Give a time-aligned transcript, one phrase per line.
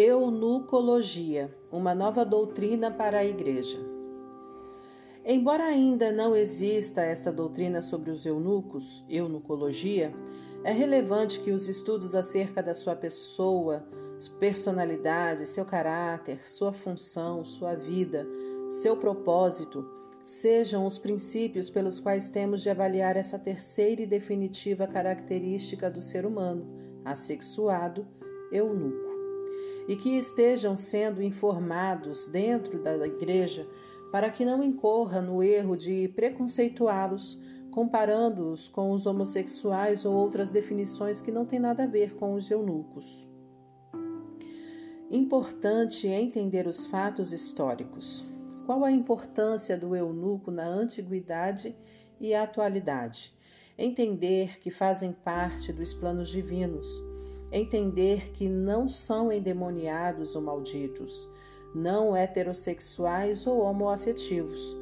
[0.00, 3.80] Eunucologia, uma nova doutrina para a Igreja.
[5.24, 10.14] Embora ainda não exista esta doutrina sobre os eunucos, eunucologia,
[10.62, 13.88] é relevante que os estudos acerca da sua pessoa,
[14.38, 18.24] personalidade, seu caráter, sua função, sua vida,
[18.70, 19.84] seu propósito,
[20.22, 26.24] sejam os princípios pelos quais temos de avaliar essa terceira e definitiva característica do ser
[26.24, 26.68] humano,
[27.04, 28.06] assexuado,
[28.52, 29.07] eunuco
[29.88, 33.68] e que estejam sendo informados dentro da igreja
[34.10, 37.38] para que não incorra no erro de preconceituá-los,
[37.70, 42.50] comparando-os com os homossexuais ou outras definições que não têm nada a ver com os
[42.50, 43.28] eunucos.
[45.10, 48.24] Importante entender os fatos históricos.
[48.66, 51.74] Qual a importância do eunuco na antiguidade
[52.20, 53.34] e atualidade?
[53.78, 57.02] Entender que fazem parte dos planos divinos
[57.50, 61.28] entender que não são endemoniados ou malditos,
[61.74, 64.76] não heterossexuais ou homoafetivos.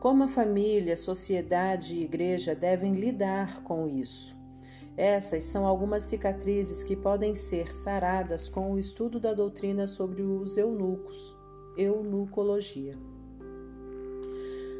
[0.00, 4.38] Como a família, sociedade e igreja devem lidar com isso?
[4.96, 10.56] Essas são algumas cicatrizes que podem ser saradas com o estudo da doutrina sobre os
[10.56, 11.36] eunucos,
[11.76, 12.98] eunucologia.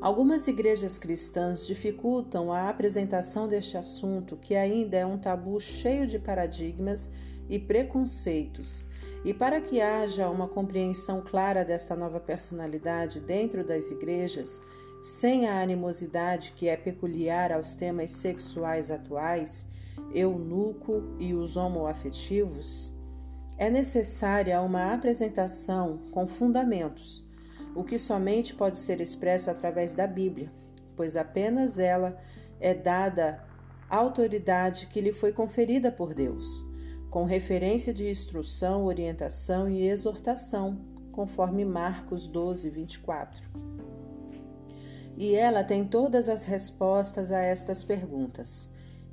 [0.00, 6.18] Algumas igrejas cristãs dificultam a apresentação deste assunto, que ainda é um tabu cheio de
[6.18, 7.10] paradigmas
[7.48, 8.86] e preconceitos.
[9.24, 14.60] E para que haja uma compreensão clara desta nova personalidade dentro das igrejas,
[15.00, 19.66] sem a animosidade que é peculiar aos temas sexuais atuais,
[20.14, 22.92] eunuco e os homoafetivos,
[23.56, 27.24] é necessária uma apresentação com fundamentos
[27.74, 30.50] o que somente pode ser expresso através da Bíblia,
[30.96, 32.16] pois apenas ela
[32.60, 33.44] é dada
[33.90, 36.64] autoridade que lhe foi conferida por Deus,
[37.10, 40.78] com referência de instrução, orientação e exortação,
[41.12, 43.42] conforme Marcos 12, 24.
[45.16, 48.68] E ela tem todas as respostas a estas perguntas.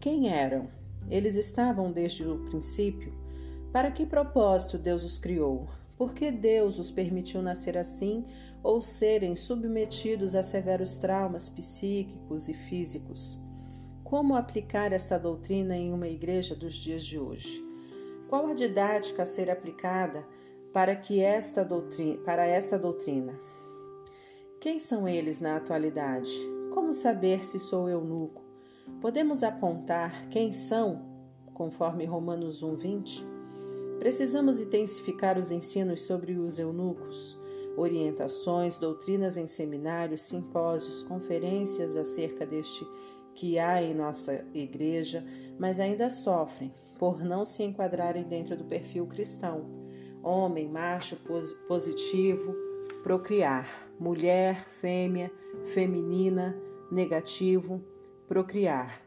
[0.00, 0.66] Quem eram?
[1.08, 3.12] Eles estavam desde o princípio?
[3.72, 5.68] Para que propósito Deus os criou?
[5.96, 8.24] Por que Deus os permitiu nascer assim
[8.62, 13.40] ou serem submetidos a severos traumas psíquicos e físicos?
[14.02, 17.63] Como aplicar esta doutrina em uma igreja dos dias de hoje?
[18.28, 20.26] Qual a didática a ser aplicada
[20.72, 23.38] para, que esta doutrina, para esta doutrina?
[24.60, 26.32] Quem são eles na atualidade?
[26.72, 28.42] Como saber se sou eunuco?
[29.00, 31.02] Podemos apontar quem são,
[31.52, 33.26] conforme Romanos 1, 20?
[33.98, 37.38] Precisamos intensificar os ensinos sobre os eunucos,
[37.76, 42.86] orientações, doutrinas em seminários, simpósios, conferências acerca deste
[43.34, 45.24] que há em nossa igreja,
[45.58, 49.66] mas ainda sofrem por não se enquadrarem dentro do perfil cristão.
[50.22, 51.18] Homem, macho,
[51.68, 52.54] positivo,
[53.02, 53.68] procriar.
[53.98, 55.30] Mulher, fêmea,
[55.64, 56.56] feminina,
[56.90, 57.80] negativo,
[58.26, 59.00] procriar.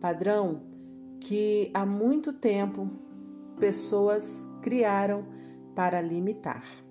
[0.00, 0.62] Padrão
[1.20, 2.90] que há muito tempo
[3.58, 5.26] pessoas criaram
[5.74, 6.85] para limitar.